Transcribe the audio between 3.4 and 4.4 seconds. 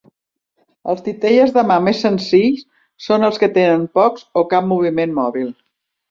que tenen pocs